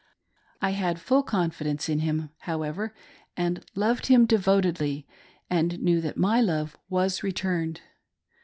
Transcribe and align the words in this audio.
I 0.63 0.71
had 0.71 0.99
full 0.99 1.21
confidence 1.21 1.87
in 1.87 1.99
him, 1.99 2.31
however, 2.39 2.91
and 3.37 3.63
loved 3.75 4.07
him 4.07 4.25
devotedly, 4.25 5.05
and 5.47 5.79
knew 5.79 6.01
that 6.01 6.17
my 6.17 6.41
love 6.41 6.75
was 6.89 7.21
returned. 7.21 7.81